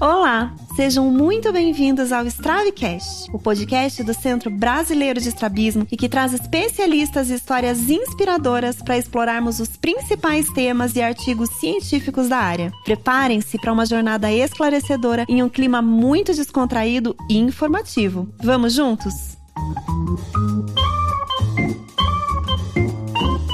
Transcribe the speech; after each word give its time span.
Olá, 0.00 0.54
sejam 0.76 1.10
muito 1.10 1.52
bem-vindos 1.52 2.12
ao 2.12 2.24
Stravcast, 2.26 3.28
o 3.32 3.38
podcast 3.40 4.04
do 4.04 4.14
Centro 4.14 4.48
Brasileiro 4.48 5.20
de 5.20 5.28
Estrabismo 5.28 5.86
e 5.90 5.96
que 5.96 6.08
traz 6.08 6.32
especialistas 6.32 7.30
e 7.30 7.34
histórias 7.34 7.90
inspiradoras 7.90 8.76
para 8.76 8.96
explorarmos 8.96 9.58
os 9.58 9.76
principais 9.76 10.48
temas 10.50 10.94
e 10.94 11.02
artigos 11.02 11.50
científicos 11.58 12.28
da 12.28 12.38
área. 12.38 12.70
Preparem-se 12.84 13.58
para 13.58 13.72
uma 13.72 13.86
jornada 13.86 14.30
esclarecedora 14.32 15.26
em 15.28 15.42
um 15.42 15.48
clima 15.48 15.82
muito 15.82 16.32
descontraído 16.32 17.16
e 17.28 17.38
informativo. 17.38 18.28
Vamos 18.40 18.74
juntos? 18.74 19.36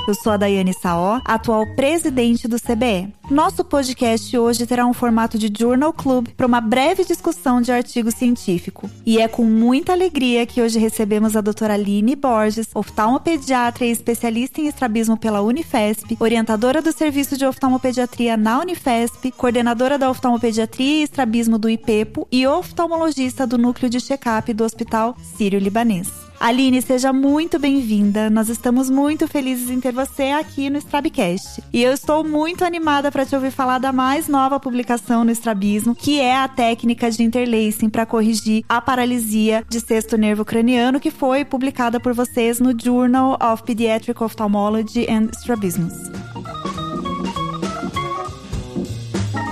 Eu 0.09 0.15
sou 0.15 0.33
a 0.33 0.39
Daiane 0.39 0.73
Saó, 0.73 1.21
atual 1.23 1.67
presidente 1.77 2.49
do 2.49 2.57
CBE. 2.57 3.13
Nosso 3.31 3.63
podcast 3.63 4.39
hoje 4.39 4.67
terá 4.67 4.87
um 4.87 4.95
formato 4.95 5.37
de 5.37 5.53
Journal 5.55 5.93
Club 5.93 6.29
para 6.35 6.47
uma 6.47 6.63
breve 6.63 7.05
discussão 7.05 7.61
de 7.61 7.71
artigo 7.71 8.11
científico. 8.11 8.89
E 9.05 9.21
é 9.21 9.29
com 9.29 9.45
muita 9.45 9.93
alegria 9.93 10.47
que 10.47 10.63
hoje 10.63 10.79
recebemos 10.79 11.37
a 11.37 11.43
doutora 11.43 11.75
Aline 11.75 12.17
Borges, 12.17 12.71
oftalmopediatra 12.75 13.85
e 13.85 13.91
especialista 13.91 14.63
em 14.63 14.69
estrabismo 14.69 15.15
pela 15.15 15.43
Unifesp, 15.43 16.17
orientadora 16.19 16.81
do 16.81 16.91
Serviço 16.91 17.37
de 17.37 17.45
Oftalmopediatria 17.45 18.35
na 18.35 18.61
Unifesp, 18.61 19.31
coordenadora 19.33 19.99
da 19.99 20.09
oftalmopediatria 20.09 21.01
e 21.01 21.03
estrabismo 21.03 21.59
do 21.59 21.69
IPEPO 21.69 22.27
e 22.33 22.47
oftalmologista 22.47 23.47
do 23.47 23.59
Núcleo 23.59 23.91
de 23.91 24.01
Check-up 24.01 24.55
do 24.55 24.65
Hospital 24.65 25.15
Sírio-Libanês. 25.37 26.28
Aline, 26.41 26.81
seja 26.81 27.13
muito 27.13 27.59
bem-vinda. 27.59 28.31
Nós 28.31 28.49
estamos 28.49 28.89
muito 28.89 29.27
felizes 29.27 29.71
em 29.71 29.81
ter 29.81 29.93
você 29.93 30.31
aqui 30.31 30.71
no 30.71 30.79
Strabcast. 30.79 31.65
E 31.73 31.83
eu 31.83 31.93
estou 31.93 32.23
muito 32.23 32.65
animada 32.65 33.11
para 33.11 33.27
te 33.27 33.35
ouvir 33.35 33.51
falar 33.51 33.79
da 33.79 33.93
mais 33.93 34.29
nova 34.29 34.61
publicação 34.61 35.25
no 35.25 35.33
estrabismo, 35.33 35.97
que 35.97 36.21
é 36.21 36.37
a 36.37 36.47
técnica 36.47 37.11
de 37.11 37.25
interlacing 37.25 37.91
para 37.91 38.07
corrigir 38.07 38.65
a 38.69 38.81
paralisia 38.81 39.65
de 39.69 39.81
sexto 39.81 40.17
nervo 40.17 40.45
craniano, 40.45 41.01
que 41.01 41.11
foi 41.11 41.45
publicada 41.45 41.99
por 41.99 42.15
vocês 42.15 42.61
no 42.61 42.73
Journal 42.79 43.37
of 43.43 43.65
Pediatric 43.65 44.23
Ophthalmology 44.23 45.07
and 45.11 45.31
Strabismus. 45.35 46.38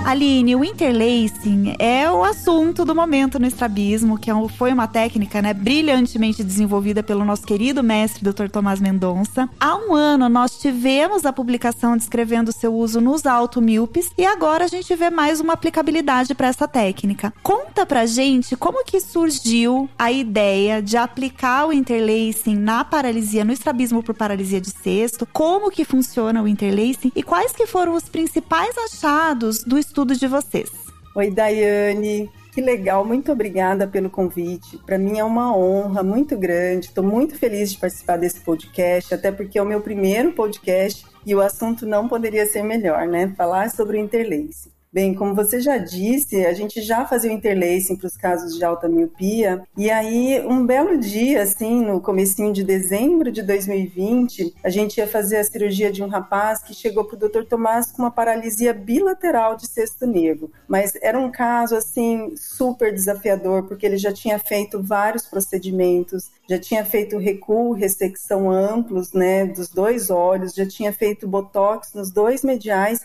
Aline, 0.07 0.55
o 0.55 0.63
interlacing 0.63 1.75
é 1.77 2.09
o 2.09 2.23
assunto 2.23 2.85
do 2.85 2.95
momento 2.95 3.37
no 3.37 3.45
estrabismo, 3.45 4.17
que 4.17 4.31
é 4.31 4.47
foi 4.47 4.71
uma 4.71 4.87
técnica 4.87 5.41
né, 5.41 5.53
brilhantemente 5.53 6.45
desenvolvida 6.45 7.03
pelo 7.03 7.25
nosso 7.25 7.45
querido 7.45 7.83
mestre 7.83 8.23
Dr. 8.23 8.47
Tomás 8.49 8.79
Mendonça. 8.79 9.49
Há 9.59 9.75
um 9.75 9.93
ano 9.93 10.29
nós 10.29 10.61
tivemos 10.61 11.25
a 11.25 11.33
publicação 11.33 11.97
descrevendo 11.97 12.53
seu 12.53 12.73
uso 12.73 13.01
nos 13.01 13.25
automíopes 13.25 14.09
e 14.17 14.25
agora 14.25 14.63
a 14.63 14.67
gente 14.69 14.95
vê 14.95 15.09
mais 15.09 15.41
uma 15.41 15.51
aplicabilidade 15.51 16.33
para 16.33 16.47
essa 16.47 16.69
técnica. 16.69 17.33
Conta 17.43 17.85
pra 17.85 18.05
gente 18.05 18.55
como 18.55 18.85
que 18.85 19.01
surgiu 19.01 19.89
a 19.99 20.09
ideia 20.09 20.81
de 20.81 20.95
aplicar 20.95 21.67
o 21.67 21.73
interlacing 21.73 22.55
na 22.55 22.85
paralisia, 22.85 23.43
no 23.43 23.51
estrabismo 23.51 24.01
por 24.01 24.15
paralisia 24.15 24.61
de 24.61 24.69
cesto, 24.69 25.27
como 25.33 25.69
que 25.69 25.83
funciona 25.83 26.41
o 26.41 26.47
interlacing 26.47 27.11
e 27.13 27.21
quais 27.21 27.51
que 27.51 27.67
foram 27.67 27.93
os 27.93 28.07
principais 28.07 28.73
achados 28.77 29.65
do 29.65 29.77
estudo 29.77 29.96
estudo 29.97 30.15
de 30.15 30.27
vocês. 30.27 30.69
Oi, 31.15 31.31
Daiane. 31.31 32.29
Que 32.53 32.61
legal, 32.61 33.03
muito 33.03 33.31
obrigada 33.31 33.87
pelo 33.87 34.11
convite. 34.11 34.77
Para 34.85 34.97
mim 34.97 35.17
é 35.17 35.23
uma 35.23 35.55
honra 35.57 36.03
muito 36.03 36.37
grande. 36.37 36.87
Estou 36.87 37.03
muito 37.03 37.35
feliz 37.35 37.71
de 37.71 37.79
participar 37.79 38.17
desse 38.17 38.39
podcast, 38.41 39.15
até 39.15 39.31
porque 39.31 39.57
é 39.57 39.61
o 39.61 39.65
meu 39.65 39.81
primeiro 39.81 40.33
podcast 40.33 41.03
e 41.25 41.33
o 41.33 41.41
assunto 41.41 41.87
não 41.87 42.07
poderia 42.07 42.45
ser 42.45 42.61
melhor, 42.61 43.07
né? 43.07 43.33
Falar 43.35 43.71
sobre 43.71 43.97
o 43.97 43.99
interlace. 43.99 44.76
Bem, 44.91 45.13
como 45.13 45.35
você 45.35 45.59
já 45.59 45.77
disse, 45.77 46.45
a 46.45 46.53
gente 46.53 46.81
já 46.81 47.05
fazia 47.05 47.29
o 47.29 47.33
interlacing 47.33 47.97
para 47.97 48.07
os 48.07 48.15
casos 48.15 48.57
de 48.57 48.63
alta 48.63 48.87
miopia, 48.87 49.61
e 49.75 49.91
aí 49.91 50.41
um 50.47 50.65
belo 50.65 50.97
dia, 50.97 51.43
assim, 51.43 51.83
no 51.85 51.99
comecinho 51.99 52.53
de 52.53 52.63
dezembro 52.63 53.29
de 53.29 53.43
2020, 53.43 54.55
a 54.63 54.69
gente 54.69 54.97
ia 54.97 55.05
fazer 55.05 55.37
a 55.37 55.43
cirurgia 55.43 55.91
de 55.91 56.01
um 56.01 56.07
rapaz 56.07 56.63
que 56.63 56.73
chegou 56.73 57.03
para 57.03 57.17
o 57.17 57.29
Dr. 57.29 57.43
Tomás 57.43 57.91
com 57.91 58.01
uma 58.01 58.11
paralisia 58.11 58.73
bilateral 58.73 59.57
de 59.57 59.67
sexto 59.67 60.07
nervo, 60.07 60.49
mas 60.67 60.93
era 61.01 61.19
um 61.19 61.29
caso, 61.29 61.75
assim, 61.75 62.33
super 62.37 62.93
desafiador, 62.93 63.63
porque 63.63 63.85
ele 63.85 63.97
já 63.97 64.13
tinha 64.13 64.39
feito 64.39 64.81
vários 64.81 65.25
procedimentos, 65.25 66.31
já 66.49 66.57
tinha 66.57 66.85
feito 66.85 67.17
recuo, 67.17 67.73
ressecção 67.73 68.49
amplos, 68.49 69.11
né, 69.11 69.45
dos 69.45 69.67
dois 69.67 70.09
olhos, 70.09 70.53
já 70.53 70.65
tinha 70.65 70.93
feito 70.93 71.27
botox 71.27 71.93
nos 71.93 72.09
dois 72.09 72.41
mediais, 72.41 73.01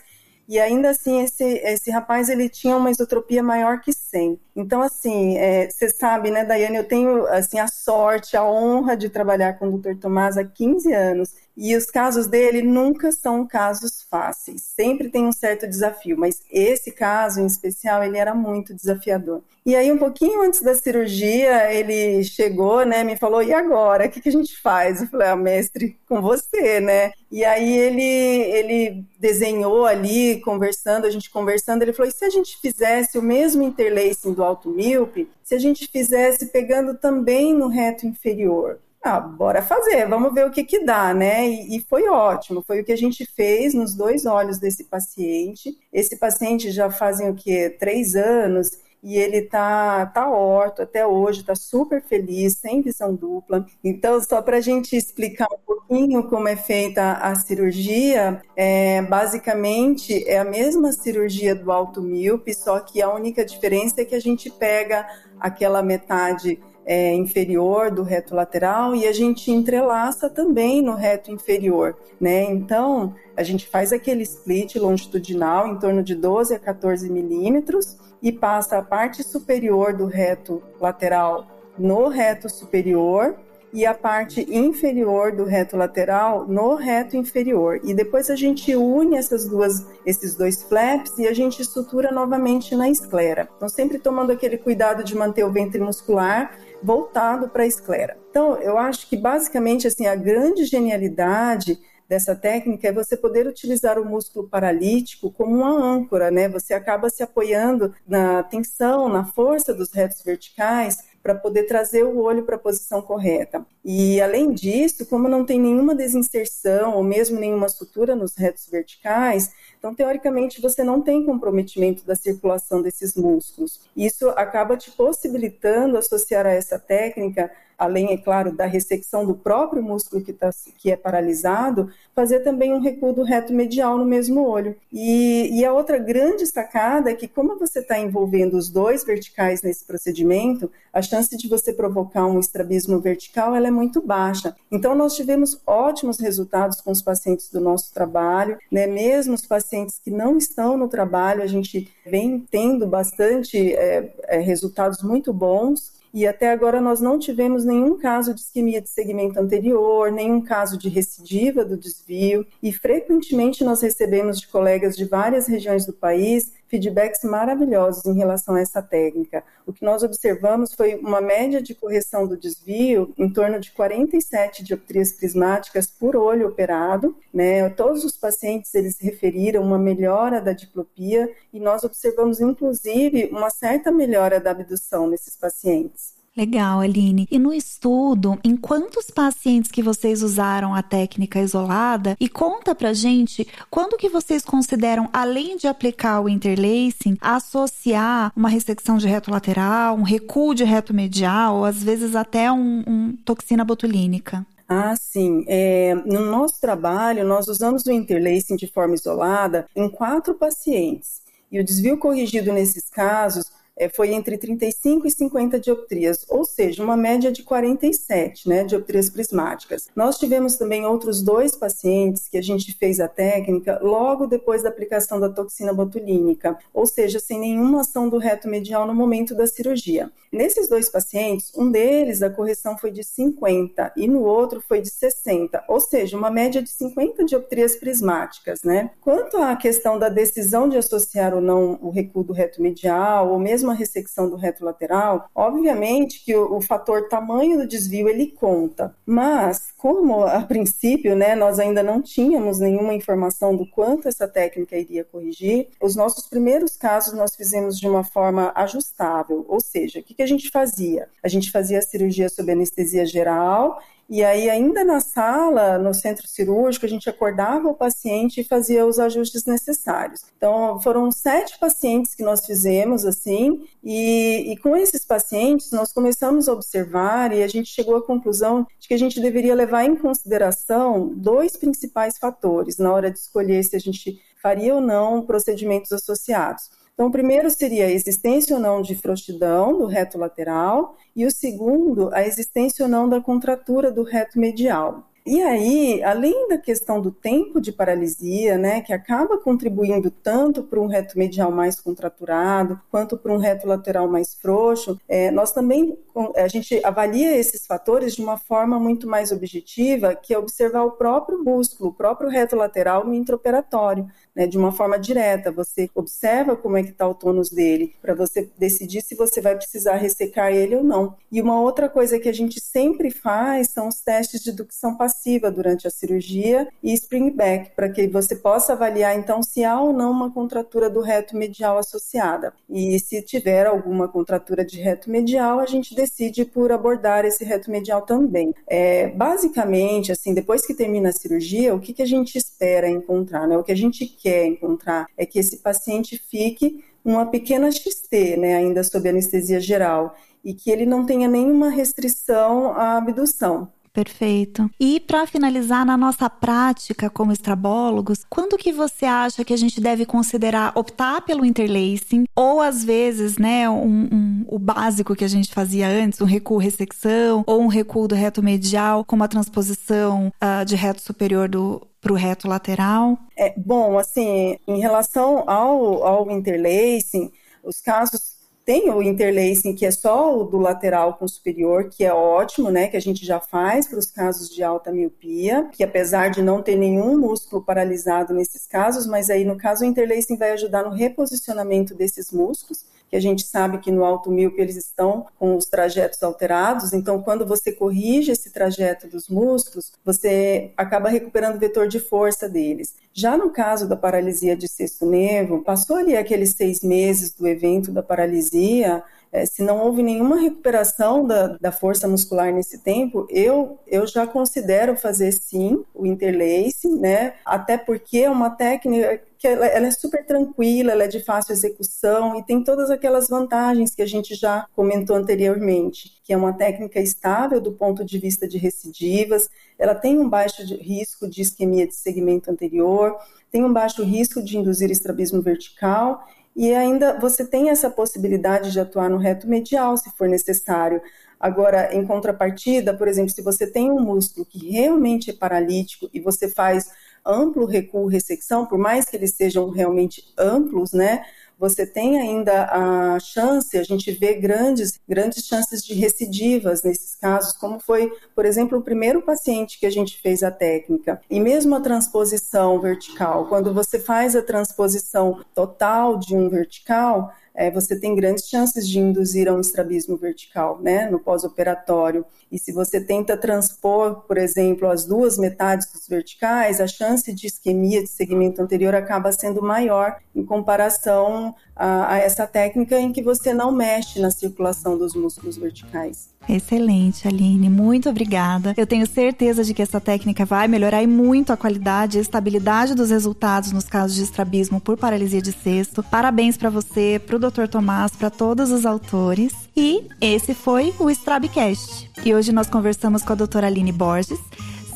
e 0.53 0.61
ainda 0.61 0.91
assim 0.91 1.23
esse, 1.23 1.43
esse 1.43 1.91
rapaz 1.91 2.29
ele 2.29 2.47
tinha 2.47 2.77
uma 2.77 2.91
isotropia 2.91 3.43
maior 3.43 3.81
que 3.81 3.91
100. 3.91 4.39
Então 4.55 4.83
assim, 4.83 5.39
é, 5.39 5.71
você 5.71 5.89
sabe, 5.89 6.31
né, 6.31 6.45
Daiane, 6.45 6.77
eu 6.77 6.87
tenho 6.87 7.27
assim 7.29 7.59
a 7.59 7.67
sorte, 7.67 8.37
a 8.37 8.45
honra 8.45 8.95
de 8.95 9.09
trabalhar 9.09 9.55
com 9.55 9.69
o 9.69 9.79
Dr. 9.79 9.97
Tomás 9.99 10.37
há 10.37 10.45
15 10.45 10.93
anos 10.93 11.35
e 11.57 11.77
os 11.77 11.87
casos 11.87 12.27
dele 12.27 12.63
nunca 12.63 13.13
são 13.13 13.47
casos 13.47 14.03
fáceis, 14.11 14.63
sempre 14.63 15.09
tem 15.09 15.27
um 15.27 15.33
certo 15.33 15.67
desafio, 15.67 16.17
mas 16.19 16.43
esse 16.51 16.91
caso 16.91 17.41
em 17.41 17.47
especial, 17.47 18.03
ele 18.03 18.17
era 18.17 18.35
muito 18.35 18.75
desafiador. 18.75 19.43
E 19.65 19.77
aí, 19.77 19.93
um 19.93 19.99
pouquinho 19.99 20.43
antes 20.43 20.61
da 20.61 20.75
cirurgia, 20.75 21.73
ele 21.73 22.25
chegou, 22.25 22.85
né, 22.85 23.05
me 23.05 23.17
falou, 23.17 23.43
e 23.43 23.53
agora, 23.53 24.07
o 24.07 24.11
que, 24.11 24.21
que 24.21 24.29
a 24.29 24.33
gente 24.33 24.61
faz? 24.61 25.01
Eu 25.01 25.07
falei, 25.07 25.29
ah, 25.29 25.37
mestre, 25.37 25.97
com 26.09 26.21
você, 26.21 26.81
né? 26.81 27.13
E 27.31 27.45
aí 27.45 27.79
ele, 27.79 28.03
ele 28.03 29.05
desenhou 29.21 29.87
ali, 29.87 30.41
conversando, 30.41 31.07
a 31.07 31.11
gente 31.11 31.31
conversando, 31.31 31.83
ele 31.83 31.93
falou, 31.93 32.11
e 32.11 32.15
se 32.15 32.25
a 32.25 32.31
gente 32.31 32.61
fizesse 32.61 33.17
o 33.17 33.23
mesmo 33.23 33.63
interlacing 33.63 34.33
do 34.33 34.43
alto 34.43 34.69
míope, 34.69 35.29
se 35.45 35.55
a 35.55 35.59
gente 35.59 35.87
fizesse 35.87 36.47
pegando 36.47 36.95
também 36.95 37.55
no 37.55 37.69
reto 37.69 38.05
inferior? 38.05 38.81
Ah, 39.05 39.19
bora 39.19 39.61
fazer, 39.61 40.09
vamos 40.09 40.33
ver 40.33 40.47
o 40.47 40.51
que 40.51 40.63
que 40.63 40.85
dá, 40.85 41.13
né? 41.13 41.49
E, 41.49 41.77
e, 41.77 41.81
foi 41.81 42.09
ótimo, 42.09 42.63
foi 42.65 42.81
o 42.81 42.85
que 42.85 42.93
a 42.93 42.97
gente 42.97 43.27
fez 43.27 43.75
nos 43.75 43.95
dois 43.95 44.27
olhos 44.27 44.59
desse 44.59 44.85
paciente. 44.85 45.77
Esse 45.93 46.17
paciente 46.17 46.71
já 46.71 46.89
fazem 46.89 47.29
o 47.29 47.35
que 47.35 47.71
três 47.71 48.15
anos 48.15 48.71
e 49.03 49.17
ele 49.17 49.43
tá 49.43 50.07
tá 50.07 50.31
orto 50.31 50.83
até 50.83 51.05
hoje, 51.05 51.43
tá 51.43 51.57
super 51.57 52.01
feliz, 52.01 52.59
sem 52.59 52.81
visão 52.81 53.13
dupla. 53.13 53.67
Então, 53.83 54.21
só 54.21 54.41
para 54.41 54.59
a 54.59 54.61
gente 54.61 54.97
explicar 54.97 55.49
um 55.53 55.59
pouquinho 55.67 56.23
como 56.29 56.47
é 56.47 56.55
feita 56.55 57.15
a 57.15 57.35
cirurgia, 57.35 58.41
é, 58.55 59.03
basicamente 59.03 60.25
é 60.29 60.39
a 60.39 60.45
mesma 60.45 60.93
cirurgia 60.93 61.57
do 61.57 61.73
alto 61.73 62.01
míope, 62.01 62.55
só 62.55 62.79
que 62.79 63.03
a 63.03 63.13
única 63.13 63.45
diferença 63.45 64.03
é 64.03 64.05
que 64.05 64.15
a 64.15 64.21
gente 64.21 64.49
pega 64.49 65.05
aquela 65.41 65.83
metade 65.83 66.61
é, 66.85 67.15
inferior 67.15 67.91
do 67.91 68.03
reto 68.03 68.35
lateral 68.35 68.95
e 68.95 69.07
a 69.07 69.13
gente 69.13 69.51
entrelaça 69.51 70.29
também 70.29 70.83
no 70.83 70.95
reto 70.95 71.31
inferior, 71.31 71.97
né? 72.21 72.43
Então, 72.45 73.15
a 73.37 73.43
gente 73.43 73.67
faz 73.69 73.93
aquele 73.93 74.23
split 74.23 74.77
longitudinal 74.77 75.69
em 75.69 75.79
torno 75.79 76.03
de 76.03 76.15
12 76.15 76.55
a 76.55 76.59
14 76.59 77.09
milímetros 77.11 77.97
e 78.23 78.33
passa 78.33 78.79
a 78.79 78.83
parte 78.83 79.23
superior 79.23 79.95
do 79.95 80.07
reto 80.07 80.63
lateral 80.81 81.47
no 81.79 82.09
reto 82.09 82.49
superior 82.49 83.37
e 83.73 83.87
a 83.87 83.95
parte 83.95 84.47
inferior 84.55 85.33
do 85.33 85.45
reto 85.45 85.77
lateral 85.77 86.47
no 86.47 86.75
reto 86.75 87.17
inferior. 87.17 87.81
E 87.83 87.95
depois 87.95 88.29
a 88.29 88.37
gente 88.37 88.75
une 88.77 89.17
essas 89.17 89.47
duas, 89.47 89.87
esses 90.05 90.35
dois 90.35 90.63
flaps 90.63 91.17
e 91.19 91.27
a 91.27 91.33
gente 91.33 91.65
sutura 91.65 92.13
novamente 92.13 92.77
na 92.77 92.91
esclera. 92.91 93.49
Então, 93.57 93.69
sempre 93.69 93.99
tomando 93.99 94.31
aquele 94.31 94.59
cuidado 94.59 95.03
de 95.03 95.17
manter 95.17 95.45
o 95.45 95.51
ventre 95.51 95.81
muscular 95.81 96.55
voltado 96.83 97.49
para 97.49 97.63
a 97.63 97.67
esclera. 97.67 98.19
Então, 98.31 98.57
eu 98.57 98.79
acho 98.79 99.09
que 99.09 99.17
basicamente 99.17 99.87
assim 99.87 100.07
a 100.07 100.17
grande 100.17 100.65
genialidade 100.65 101.79
dessa 102.09 102.35
técnica 102.37 102.89
é 102.89 102.93
você 102.93 103.17
poder 103.17 103.47
utilizar 103.47 103.99
o 103.99 104.05
músculo 104.05 104.47
paralítico 104.47 105.31
como 105.31 105.57
uma 105.57 105.71
âncora, 105.71 106.31
né? 106.31 106.49
Você 106.49 106.75
acaba 106.75 107.09
se 107.09 107.23
apoiando 107.23 107.95
na 108.07 108.43
tensão, 108.43 109.09
na 109.09 109.25
força 109.25 109.73
dos 109.73 109.93
retos 109.93 110.23
verticais 110.23 111.12
para 111.23 111.35
poder 111.35 111.65
trazer 111.65 112.05
o 112.05 112.19
olho 112.19 112.43
para 112.45 112.57
a 112.57 112.59
posição 112.59 113.01
correta. 113.01 113.65
E 113.85 114.21
além 114.21 114.53
disso, 114.53 115.07
como 115.07 115.29
não 115.29 115.45
tem 115.45 115.61
nenhuma 115.61 115.95
desinserção 115.95 116.97
ou 116.97 117.05
mesmo 117.05 117.39
nenhuma 117.39 117.69
sutura 117.69 118.17
nos 118.17 118.37
retos 118.37 118.67
verticais, 118.69 119.53
então 119.79 119.95
teoricamente 119.95 120.61
você 120.61 120.83
não 120.83 121.01
tem 121.01 121.25
comprometimento 121.25 122.05
da 122.05 122.15
circulação 122.15 122.83
desses 122.83 123.15
músculos. 123.15 123.81
Isso 123.97 124.29
acaba 124.31 124.77
te 124.77 124.91
possibilitando 124.91 125.97
associar 125.97 126.47
a 126.47 126.53
essa 126.53 126.79
técnica 126.79 127.51
além, 127.83 128.13
é 128.13 128.17
claro, 128.17 128.53
da 128.53 128.67
ressecção 128.67 129.27
do 129.27 129.35
próprio 129.35 129.83
músculo 129.83 130.23
que, 130.23 130.33
tá, 130.33 130.51
que 130.79 130.91
é 130.91 130.97
paralisado, 130.97 131.91
fazer 132.15 132.41
também 132.41 132.73
um 132.73 132.81
recuo 132.81 133.13
do 133.13 133.25
reto 133.25 133.53
medial 133.53 133.99
no 133.99 134.05
mesmo 134.05 134.47
olho. 134.47 134.77
E, 134.93 135.51
e 135.53 135.65
a 135.65 135.73
outra 135.73 135.99
grande 135.99 136.47
sacada 136.47 137.11
é 137.11 137.15
que, 137.15 137.27
como 137.27 137.59
você 137.59 137.81
está 137.81 137.99
envolvendo 137.99 138.57
os 138.57 138.69
dois 138.69 139.05
verticais 139.05 139.63
nesse 139.63 139.85
procedimento, 139.85 140.71
a 140.93 141.03
chance 141.03 141.37
de 141.37 141.49
você 141.49 141.73
provocar 141.73 142.27
um 142.27 142.39
estrabismo 142.39 143.01
vertical 143.01 143.55
ela 143.55 143.69
é 143.69 143.71
muito 143.71 144.01
baixa. 144.01 144.55
Então, 144.71 144.95
nós 144.95 145.17
tivemos 145.17 145.61
ótimos 145.67 146.21
resultados 146.21 146.81
com 146.81 146.93
os 146.93 147.03
pacientes 147.03 147.51
do 147.51 147.61
nosso 147.61 147.93
trabalho, 147.93 148.59
né? 148.71 148.87
mesmo 148.87 149.35
os 149.35 149.47
pacientes 149.47 149.99
que 149.99 150.11
não 150.11 150.39
estão 150.39 150.77
no 150.77 150.89
trabalho, 150.89 151.43
a 151.43 151.47
gente 151.47 151.91
vem 152.07 152.47
tendo 152.51 152.87
bastante 152.87 153.75
é, 153.75 154.15
é, 154.25 154.39
resultados 154.39 155.03
muito 155.03 155.33
bons 155.33 156.02
e 156.13 156.27
até 156.27 156.51
agora 156.51 156.81
nós 156.81 157.01
não 157.01 157.19
tivemos 157.19 157.65
nenhum 157.65 157.99
caso 157.99 158.35
de 158.35 158.41
isquemia 158.41 158.81
de 158.81 158.89
segmento 158.89 159.41
anterior, 159.41 160.11
nenhum 160.11 160.41
caso 160.41 160.77
de 160.77 160.89
recidiva 160.89 161.65
do 161.65 161.77
desvio, 161.77 162.47
e 162.63 162.73
frequentemente 162.73 163.65
nós 163.65 163.81
recebemos 163.81 164.41
de 164.41 164.49
colegas 164.49 164.97
de 164.97 165.05
várias 165.05 165.47
regiões 165.47 165.87
do 165.87 165.93
país 165.93 166.53
feedbacks 166.73 167.23
maravilhosos 167.23 168.07
em 168.07 168.15
relação 168.15 168.55
a 168.55 168.61
essa 168.61 168.81
técnica. 168.81 169.45
O 169.67 169.75
que 169.75 169.85
nós 169.85 170.03
observamos 170.03 170.73
foi 170.73 170.95
uma 170.95 171.21
média 171.21 171.61
de 171.61 171.75
correção 171.75 172.27
do 172.27 172.35
desvio 172.35 173.13
em 173.19 173.29
torno 173.29 173.61
de 173.61 173.71
47 173.73 174.65
dioptrias 174.65 175.13
prismáticas 175.13 175.87
por 175.87 176.17
olho 176.17 176.49
operado, 176.49 177.15
né? 177.33 177.69
Todos 177.69 178.05
os 178.05 178.17
pacientes 178.17 178.75
eles 178.75 178.99
referiram 178.99 179.63
uma 179.63 179.79
melhora 179.79 180.41
da 180.41 180.55
diplopia 180.55 181.31
e 181.53 181.61
nós 181.61 181.85
observamos 181.85 182.41
inclusive 182.41 183.29
uma 183.31 183.51
certa 183.51 183.93
melhora 183.93 184.41
da 184.41 184.53
abdução 184.53 185.07
nesses 185.07 185.37
pacientes. 185.37 186.22
Legal, 186.35 186.81
Aline. 186.81 187.29
E 187.31 187.39
no 187.39 187.53
estudo, 187.53 188.39
em 188.43 188.57
quantos 188.57 189.11
pacientes 189.11 189.71
que 189.71 189.83
vocês 189.83 190.23
usaram 190.23 190.75
a 190.75 190.83
técnica 190.83 191.39
isolada? 191.39 192.17
E 192.19 192.27
conta 192.27 192.75
pra 192.75 192.95
gente 192.95 193.47
quando 193.71 193.99
que 193.99 194.09
vocês 194.09 194.43
consideram, 194.43 195.11
além 195.13 195.59
de 195.59 195.67
aplicar 195.67 196.23
o 196.23 196.31
interlacing, 196.31 197.19
associar 197.21 198.33
uma 198.35 198.49
ressecção 198.49 198.97
de 198.97 199.07
reto 199.07 199.31
lateral, 199.31 199.95
um 199.95 200.03
recuo 200.03 200.55
de 200.55 200.65
reto 200.65 200.95
medial, 200.95 201.57
ou 201.57 201.65
às 201.67 201.83
vezes 201.83 202.17
até 202.17 202.51
um, 202.51 202.83
um 202.87 203.17
toxina 203.27 203.63
botulínica? 203.63 204.47
Ah, 204.67 204.97
sim. 204.97 205.45
É, 205.47 205.95
no 205.95 206.25
nosso 206.31 206.59
trabalho, 206.59 207.27
nós 207.27 207.47
usamos 207.47 207.85
o 207.85 207.93
interlacing 207.93 208.57
de 208.57 208.67
forma 208.67 208.95
isolada 208.95 209.67
em 209.77 209.87
quatro 209.87 210.33
pacientes. 210.33 211.21
E 211.51 211.61
o 211.61 211.65
desvio 211.65 211.99
corrigido 211.99 212.51
nesses 212.55 212.89
casos 212.89 213.53
foi 213.95 214.13
entre 214.13 214.37
35 214.37 215.07
e 215.07 215.11
50 215.11 215.59
dioptrias, 215.59 216.25
ou 216.29 216.45
seja, 216.45 216.83
uma 216.83 216.97
média 216.97 217.33
de 217.33 217.43
47 217.43 218.49
né, 218.49 218.65
dioptrias 218.65 219.09
prismáticas. 219.09 219.89
Nós 219.95 220.19
tivemos 220.19 220.57
também 220.57 220.87
outros 220.87 221.23
dois 221.23 221.57
pacientes 221.57 222.29
que 222.29 222.39
a 222.39 222.43
gente 222.43 222.73
fez 222.75 223.01
a 223.01 223.09
técnica 223.09 223.79
logo 223.83 224.27
depois 224.27 224.63
da 224.63 224.69
aplicação 224.69 225.19
da 225.19 225.29
toxina 225.29 225.73
botulínica, 225.73 226.57
ou 226.73 226.87
seja, 226.87 227.19
sem 227.19 227.39
nenhuma 227.39 227.81
ação 227.81 228.09
do 228.09 228.19
reto 228.19 228.49
medial 228.49 228.87
no 228.87 228.95
momento 228.95 229.35
da 229.35 229.47
cirurgia. 229.47 230.11
Nesses 230.33 230.67
dois 230.67 230.89
pacientes, 230.89 231.53
um 231.55 231.71
deles 231.71 232.23
a 232.23 232.31
correção 232.31 232.79
foi 232.79 232.91
de 232.91 233.05
50 233.05 233.93
e 233.97 234.09
no 234.09 234.23
outro 234.23 234.63
foi 234.67 234.81
de 234.81 234.89
60, 234.89 235.63
ou 235.69 235.79
seja, 235.79 236.17
uma 236.17 236.31
média 236.31 236.63
de 236.63 236.71
50 236.71 237.25
dioptrias 237.25 237.77
prismáticas. 237.77 238.63
Né? 238.63 238.91
Quanto 239.01 239.37
à 239.37 239.55
questão 239.57 239.99
da 239.99 240.09
decisão 240.09 240.69
de 240.69 240.79
associar 240.79 241.35
ou 241.35 241.41
não 241.41 241.79
o 241.83 241.91
recuo 241.91 242.25
do 242.25 242.33
reto 242.33 242.63
medial, 242.63 243.31
ou 243.31 243.39
mesmo 243.39 243.62
uma 243.63 243.75
ressecção 243.75 244.29
do 244.29 244.37
reto 244.37 244.65
lateral, 244.65 245.29
obviamente 245.35 246.25
que 246.25 246.35
o, 246.35 246.57
o 246.57 246.61
fator 246.61 247.09
tamanho 247.09 247.59
do 247.59 247.67
desvio 247.67 248.09
ele 248.09 248.27
conta, 248.29 248.95
mas 249.07 249.73
como 249.77 250.25
a 250.25 250.43
princípio, 250.43 251.15
né, 251.17 251.35
nós 251.35 251.59
ainda 251.59 251.83
não 251.83 252.01
tínhamos 252.01 252.59
nenhuma 252.59 252.95
informação 252.95 253.57
do 253.57 253.67
quanto 253.67 254.09
essa 254.09 254.29
técnica 254.29 254.77
iria 254.77 255.05
corrigir, 255.05 255.69
os 255.81 255.97
nossos 255.97 256.27
primeiros 256.29 256.77
casos 256.77 257.15
nós 257.15 257.35
fizemos 257.35 257.79
de 257.79 257.89
uma 257.89 258.05
forma 258.05 258.53
ajustável, 258.55 259.45
ou 259.49 259.61
seja, 259.61 260.01
o 260.01 260.03
que, 260.03 260.15
que 260.15 260.23
a 260.23 260.27
gente 260.27 260.51
fazia? 260.51 261.09
A 261.23 261.29
gente 261.29 261.51
fazia 261.51 261.79
a 261.79 261.83
cirurgia 261.83 262.29
sob 262.29 262.51
anestesia 262.51 263.07
geral 263.07 263.79
e 264.09 264.23
aí, 264.23 264.51
ainda 264.51 264.85
na 264.85 265.01
sala, 265.01 265.79
no 265.79 265.95
centro 265.95 266.27
cirúrgico, 266.27 266.85
a 266.85 266.89
gente 266.89 267.09
acordava 267.09 267.69
o 267.69 267.75
paciente 267.75 268.41
e 268.41 268.45
fazia 268.45 268.85
os 268.85 268.99
ajustes 268.99 269.45
necessários. 269.45 270.23
Então, 270.37 270.81
foram 270.81 271.11
sete 271.11 271.59
pacientes 271.59 272.15
que 272.15 272.23
nós 272.23 272.45
fizemos 272.45 273.07
assim, 273.07 273.67
e, 273.83 274.53
e 274.53 274.57
com 274.59 274.77
esses 274.77 275.05
pacientes, 275.05 275.71
nós 275.73 275.93
começamos 275.93 276.49
a 276.49 276.53
observar 276.53 277.33
e 277.33 277.43
a 277.43 277.49
gente 277.49 277.71
chegou 277.71 277.97
à 277.97 278.03
conclusão 278.03 278.67
de 278.79 278.89
que 278.89 278.95
a 278.95 278.99
gente 278.99 279.21
deveria 279.21 279.55
levar 279.55 279.85
em 279.85 279.97
consideração 279.97 281.13
dois 281.15 281.57
principais 281.57 282.19
fatores 282.19 282.79
na 282.79 282.93
hora 282.93 283.11
de 283.11 283.19
escolher 283.19 283.63
se 283.65 283.77
a 283.77 283.81
gente 283.81 284.21
faria 284.43 284.75
ou 284.75 284.81
não 284.81 285.23
procedimentos 285.23 285.93
associados. 285.93 286.71
Então, 287.03 287.09
o 287.09 287.13
primeiro 287.13 287.51
seria 287.51 287.87
a 287.87 287.91
existência 287.91 288.55
ou 288.55 288.63
não 288.63 288.81
de 288.81 288.95
frouxidão 288.95 289.77
do 289.77 289.87
reto 289.87 290.17
lateral, 290.17 290.97
e 291.17 291.27
o 291.27 291.33
segundo, 291.33 292.15
a 292.15 292.25
existência 292.25 292.85
ou 292.85 292.89
não 292.89 293.09
da 293.09 293.21
contratura 293.21 293.91
do 293.91 294.05
reto 294.05 294.39
medial. 294.39 295.11
E 295.27 295.41
aí, 295.41 296.03
além 296.03 296.49
da 296.49 296.59
questão 296.59 297.01
do 297.01 297.13
tempo 297.13 297.61
de 297.61 297.71
paralisia, 297.71 298.59
né, 298.59 298.81
que 298.81 298.93
acaba 298.93 299.39
contribuindo 299.39 300.11
tanto 300.11 300.65
para 300.65 300.81
um 300.81 300.87
reto 300.87 301.17
medial 301.17 301.51
mais 301.53 301.81
contraturado, 301.81 302.81
quanto 302.91 303.17
para 303.17 303.33
um 303.33 303.37
reto 303.37 303.67
lateral 303.67 304.09
mais 304.09 304.35
frouxo, 304.35 304.99
é, 305.09 305.31
nós 305.31 305.53
também 305.53 305.97
a 306.37 306.49
gente 306.49 306.81
avalia 306.85 307.37
esses 307.37 307.67
fatores 307.67 308.17
de 308.17 308.23
uma 308.23 308.37
forma 308.37 308.81
muito 308.81 309.09
mais 309.09 309.31
objetiva, 309.31 310.15
que 310.15 310.35
é 310.35 310.39
observar 310.39 310.83
o 310.83 310.93
próprio 310.93 311.43
músculo, 311.43 311.91
o 311.91 311.95
próprio 311.95 312.29
reto 312.29 312.57
lateral 312.57 313.05
no 313.05 313.15
intraoperatório 313.15 314.09
né, 314.35 314.47
de 314.47 314.59
uma 314.59 314.73
forma 314.73 314.99
direta. 314.99 315.53
Você 315.53 315.89
observa 315.95 316.57
como 316.57 316.77
é 316.77 316.83
que 316.83 316.91
está 316.91 317.07
o 317.07 317.15
tônus 317.15 317.51
dele, 317.51 317.95
para 318.01 318.15
você 318.15 318.51
decidir 318.59 319.03
se 319.03 319.15
você 319.15 319.41
vai 319.41 319.57
precisar 319.57 319.97
ressecar 319.97 320.53
ele 320.53 320.77
ou 320.77 320.85
não. 320.85 321.17
E 321.31 321.41
uma 321.41 321.61
outra 321.61 321.89
coisa 321.89 322.19
que 322.19 322.29
a 322.29 322.33
gente 322.33 322.61
sempre 322.61 323.11
faz 323.11 323.69
são 323.69 323.89
os 323.89 324.01
testes 324.01 324.43
de 324.43 324.51
educação 324.51 324.97
passiva 324.97 325.51
durante 325.51 325.87
a 325.87 325.91
cirurgia 325.91 326.69
e 326.83 326.93
spring 326.93 327.31
back, 327.31 327.75
para 327.75 327.89
que 327.89 328.07
você 328.09 328.37
possa 328.37 328.73
avaliar 328.73 329.17
então 329.17 329.43
se 329.43 329.65
há 329.65 329.81
ou 329.81 329.93
não 329.93 330.11
uma 330.11 330.33
contratura 330.33 330.89
do 330.89 331.01
reto 331.01 331.37
medial 331.37 331.79
associada. 331.79 332.53
E 332.69 332.99
se 332.99 333.23
tiver 333.23 333.67
alguma 333.67 334.09
contratura 334.09 334.65
de 334.65 334.81
reto 334.81 335.11
medial, 335.11 335.61
a 335.61 335.67
gente 335.67 335.95
decide 335.95 336.45
por 336.45 336.73
abordar 336.73 337.25
esse 337.25 337.45
reto 337.45 337.71
medial 337.71 338.03
também. 338.03 338.55
É, 338.67 339.09
basicamente, 339.09 340.13
assim, 340.13 340.35
depois 340.35 340.67
que 340.67 340.75
termina 340.75 341.11
a 341.11 341.13
cirurgia, 341.13 341.75
o 341.75 341.81
que, 341.81 341.93
que 341.93 342.03
a 342.03 342.07
gente 342.07 342.37
espera 342.37 342.89
encontrar? 342.89 343.47
Né? 343.47 343.57
O 343.57 343.65
que 343.65 343.73
a 343.73 343.77
gente 343.77 344.05
quer 344.23 344.47
encontrar 344.47 345.07
é 345.17 345.27
que 345.27 345.39
esse 345.39 345.59
paciente 345.59 346.17
fique 346.17 346.83
uma 347.05 347.27
pequena 347.27 347.71
XT, 347.71 348.37
né, 348.37 348.55
ainda 348.57 348.85
sob 348.85 349.09
anestesia 349.09 349.61
geral, 349.61 350.15
e 350.45 350.55
que 350.55 350.71
ele 350.71 350.87
não 350.87 351.05
tenha 351.05 351.29
nenhuma 351.29 351.69
restrição 351.69 352.73
à 352.73 352.97
abdução. 352.97 353.69
Perfeito. 353.93 354.71
E 354.81 354.99
para 355.01 355.27
finalizar, 355.27 355.85
na 355.85 355.99
nossa 355.99 356.29
prática 356.31 357.11
como 357.11 357.31
estrabólogos, 357.31 358.25
quando 358.29 358.57
que 358.57 358.73
você 358.73 359.05
acha 359.05 359.45
que 359.45 359.53
a 359.53 359.57
gente 359.57 359.81
deve 359.81 360.07
considerar 360.07 360.73
optar 360.75 361.21
pelo 361.21 361.45
interlacing 361.45 362.25
ou 362.35 362.63
às 362.63 362.83
vezes, 362.83 363.37
né, 363.37 363.69
um, 363.69 364.09
um, 364.11 364.45
o 364.49 364.59
básico 364.59 365.15
que 365.15 365.25
a 365.25 365.29
gente 365.29 365.53
fazia 365.53 365.87
antes, 365.89 366.21
um 366.23 366.25
recuo 366.25 366.57
ressecção 366.57 367.45
ou 367.47 367.61
um 367.61 367.67
recuo 367.67 368.09
do 368.09 368.15
reto 368.15 368.43
medial, 368.43 369.05
como 369.05 369.25
a 369.25 369.29
transposição 369.29 370.33
uh, 370.43 370.65
de 370.65 370.75
reto 370.75 371.03
superior 371.03 371.47
do 371.47 371.87
para 372.03 372.13
o 372.13 372.17
reto 372.17 372.49
lateral? 372.49 373.17
É, 373.37 373.55
bom, 373.57 373.97
assim, 373.97 374.59
em 374.67 374.81
relação 374.81 375.49
ao, 375.49 376.05
ao 376.05 376.31
interlacing, 376.31 377.31
os 377.63 377.81
casos 377.81 378.33
tem 378.65 378.91
o 378.91 379.03
interlacing, 379.03 379.75
que 379.75 379.87
é 379.87 379.91
só 379.91 380.37
o 380.37 380.45
do 380.45 380.59
lateral 380.59 381.15
com 381.15 381.27
superior, 381.27 381.89
que 381.89 382.05
é 382.05 382.13
ótimo, 382.13 382.71
né? 382.71 382.89
Que 382.89 382.97
a 382.97 383.01
gente 383.01 383.25
já 383.25 383.41
faz 383.41 383.87
para 383.87 383.99
os 383.99 384.07
casos 384.07 384.49
de 384.49 384.63
alta 384.63 384.93
miopia, 384.93 385.69
que 385.73 385.83
apesar 385.83 386.29
de 386.29 386.43
não 386.43 386.63
ter 386.63 386.77
nenhum 386.77 387.19
músculo 387.19 387.63
paralisado 387.63 388.35
nesses 388.35 388.67
casos, 388.67 389.07
mas 389.07 389.31
aí 389.31 389.45
no 389.45 389.57
caso 389.57 389.85
o 389.85 389.87
interlacing 389.87 390.37
vai 390.37 390.53
ajudar 390.53 390.85
no 390.85 390.91
reposicionamento 390.91 391.95
desses 391.95 392.31
músculos 392.31 392.85
que 393.13 393.17
a 393.17 393.21
gente 393.21 393.47
sabe 393.47 393.77
que 393.77 393.93
no 393.93 394.07
alto 394.07 394.31
míope 394.31 394.59
eles 394.59 394.75
estão 394.75 395.27
com 395.39 395.55
os 395.55 395.67
trajetos 395.67 396.23
alterados, 396.23 396.95
então 396.95 397.23
quando 397.23 397.45
você 397.47 397.71
corrige 397.71 398.33
esse 398.33 398.51
trajeto 398.51 399.07
dos 399.07 399.29
músculos, 399.29 399.93
você 400.03 400.73
acaba 400.79 401.11
recuperando 401.11 401.57
o 401.57 401.59
vetor 401.59 401.87
de 401.87 402.01
força 402.01 402.49
deles. 402.49 402.95
Já 403.13 403.37
no 403.37 403.51
caso 403.51 403.87
da 403.87 403.97
paralisia 403.97 404.57
de 404.57 404.67
sexto 404.67 405.05
nervo, 405.05 405.63
passou 405.63 405.97
ali 405.97 406.17
aqueles 406.17 406.53
seis 406.53 406.81
meses 406.81 407.35
do 407.35 407.47
evento 407.47 407.93
da 407.93 408.03
paralisia, 408.03 409.05
é, 409.33 409.47
se 409.47 409.63
não 409.63 409.81
houve 409.81 410.03
nenhuma 410.03 410.39
recuperação 410.39 411.27
da, 411.27 411.57
da 411.59 411.73
força 411.73 412.07
muscular 412.07 412.53
nesse 412.53 412.79
tempo, 412.79 413.27
eu, 413.31 413.79
eu 413.87 414.07
já 414.07 414.27
considero 414.27 414.95
fazer 414.95 415.33
sim 415.33 415.83
o 415.95 416.07
interlacing, 416.07 417.01
né? 417.01 417.35
Até 417.45 417.79
porque 417.79 418.19
é 418.19 418.31
uma 418.31 418.51
técnica 418.51 419.23
que 419.39 419.49
ela, 419.49 419.67
ela, 419.67 419.87
é 419.87 419.91
super 419.91 420.25
tranquila, 420.25 420.93
ela 420.93 421.05
é 421.05 421.09
de 421.09 421.19
fácil 421.19 421.53
execução 421.53 422.39
e 422.39 422.45
tem 422.45 422.63
todas 422.63 422.91
aquelas 422.91 423.29
vantagens 423.29 423.93
que 423.93 424.03
a 424.03 424.07
gente 424.07 424.37
já 424.37 424.67
comentou 424.77 425.17
anteriormente, 425.17 426.13
que 426.23 426.33
é 426.33 426.37
uma 426.37 426.53
técnica 426.53 427.01
estável 427.01 427.61
do 427.61 427.73
ponto 427.73 428.05
de 428.05 428.19
vista 428.19 428.47
de 428.47 428.57
recidivas, 428.57 429.49
ela 429.77 429.97
tem 429.97 430.17
um 430.17 430.29
baixo 430.29 430.63
risco 430.77 431.29
de 431.29 431.43
isquemia 431.43 431.89
de 431.89 431.95
segmento 431.97 432.51
anterior, 432.51 433.17
tem 433.51 433.65
um 433.65 433.73
baixo 433.73 434.05
risco 434.05 434.41
de 434.41 434.59
induzir 434.59 434.91
estrabismo 434.91 435.43
vertical 435.43 436.23
e 436.55 436.75
ainda 436.75 437.19
você 437.19 437.47
tem 437.47 437.71
essa 437.71 437.91
possibilidade 437.91 438.73
de 438.73 438.81
atuar 438.81 439.09
no 439.09 439.17
reto 439.17 439.49
medial, 439.49 439.97
se 439.97 440.11
for 440.17 440.29
necessário. 440.29 441.01
Agora, 441.41 441.95
em 441.95 442.07
contrapartida, 442.07 442.97
por 442.97 443.09
exemplo, 443.09 443.31
se 443.31 443.43
você 443.43 443.67
tem 443.67 443.91
um 443.91 444.01
músculo 444.01 444.47
que 444.47 444.71
realmente 444.71 445.31
é 445.31 445.33
paralítico 445.33 446.09
e 446.13 446.21
você 446.21 446.49
faz 446.49 446.91
amplo 447.27 447.65
recuo 447.65 448.07
ressecção, 448.07 448.67
por 448.67 448.79
mais 448.79 449.07
que 449.07 449.17
eles 449.17 449.33
sejam 449.35 449.71
realmente 449.71 450.23
amplos, 450.39 450.93
né? 450.93 451.25
Você 451.63 451.87
tem 451.87 452.19
ainda 452.19 452.65
a 452.73 453.21
chance, 453.21 453.79
a 453.79 453.85
gente 453.85 454.11
vê 454.11 454.35
grandes, 454.35 454.99
grandes 455.09 455.47
chances 455.47 455.85
de 455.85 455.95
recidivas 455.95 456.83
nesses 456.83 457.15
casos, 457.15 457.53
como 457.53 457.79
foi, 457.79 458.13
por 458.35 458.45
exemplo, 458.45 458.79
o 458.79 458.83
primeiro 458.83 459.23
paciente 459.23 459.79
que 459.79 459.87
a 459.87 459.91
gente 459.91 460.21
fez 460.21 460.43
a 460.43 460.51
técnica. 460.51 461.21
E 461.31 461.39
mesmo 461.39 461.77
a 461.77 461.81
transposição 461.81 462.81
vertical, 462.81 463.47
quando 463.47 463.73
você 463.73 464.01
faz 464.01 464.35
a 464.35 464.43
transposição 464.43 465.39
total 465.55 466.19
de 466.19 466.35
um 466.35 466.49
vertical, 466.49 467.33
é, 467.55 467.71
você 467.71 467.99
tem 467.99 468.15
grandes 468.15 468.49
chances 468.49 468.89
de 468.89 468.99
induzir 468.99 469.49
a 469.49 469.53
um 469.53 469.61
estrabismo 469.61 470.17
vertical, 470.17 470.81
né, 470.81 471.11
no 471.11 471.19
pós-operatório. 471.19 472.25
E 472.51 472.59
se 472.59 472.73
você 472.73 473.01
tenta 473.01 473.37
transpor, 473.37 474.23
por 474.27 474.39
exemplo, 474.39 474.89
as 474.89 475.05
duas 475.05 475.39
metades 475.39 475.91
dos 475.93 476.07
verticais, 476.07 476.81
a 476.81 476.87
chance 476.87 477.33
de 477.33 477.47
isquemia 477.47 478.03
de 478.03 478.09
segmento 478.09 478.61
anterior 478.61 478.95
acaba 478.95 479.33
sendo 479.33 479.63
maior 479.63 480.19
em 480.35 480.45
comparação 480.45 481.55
a, 481.77 482.15
a 482.15 482.19
essa 482.19 482.47
técnica 482.47 482.99
em 482.99 483.13
que 483.13 483.23
você 483.23 483.53
não 483.53 483.71
mexe 483.71 484.21
na 484.21 484.31
circulação 484.31 484.97
dos 484.97 485.15
músculos 485.15 485.57
verticais. 485.57 486.32
Excelente, 486.49 487.27
Aline. 487.27 487.71
Muito 487.71 488.09
obrigada. 488.09 488.75
Eu 488.77 488.87
tenho 488.87 489.07
certeza 489.07 489.65
de 489.65 489.73
que 489.73 489.83
essa 489.83 490.01
técnica 490.01 490.45
vai 490.45 490.69
melhorar 490.69 491.07
muito 491.07 491.53
a 491.53 491.57
qualidade 491.57 492.19
e 492.19 492.21
estabilidade 492.21 492.95
dos 492.95 493.11
resultados 493.11 493.73
nos 493.73 493.85
casos 493.85 494.17
de 494.17 494.23
estrabismo 494.23 494.81
por 494.81 494.97
paralisia 494.97 495.41
de 495.41 495.53
cesto. 495.53 496.03
Parabéns 496.03 496.57
para 496.57 496.71
você, 496.71 497.21
para 497.25 497.37
o 497.37 497.39
Dr. 497.39 497.69
Tomás, 497.71 498.13
para 498.13 498.31
todos 498.31 498.71
os 498.71 498.85
autores. 498.85 499.53
E 499.77 500.09
esse 500.21 500.55
foi 500.55 500.95
o 500.99 501.11
Strabcast. 501.11 502.11
E 502.25 502.35
hoje 502.35 502.53
nós 502.53 502.69
conversamos 502.69 503.23
com 503.23 503.33
a 503.33 503.37
doutora 503.37 503.67
Aline 503.67 503.93
Borges. 503.93 504.39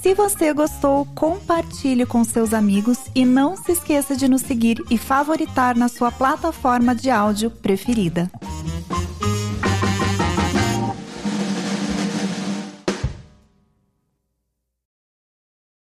Se 0.02 0.14
você 0.14 0.52
gostou, 0.52 1.04
compartilhe 1.16 2.06
com 2.06 2.22
seus 2.22 2.54
amigos 2.54 2.98
e 3.12 3.24
não 3.24 3.56
se 3.56 3.72
esqueça 3.72 4.14
de 4.14 4.28
nos 4.28 4.42
seguir 4.42 4.80
e 4.88 4.96
favoritar 4.96 5.76
na 5.76 5.88
sua 5.88 6.12
plataforma 6.12 6.94
de 6.94 7.10
áudio 7.10 7.50
preferida. 7.50 8.30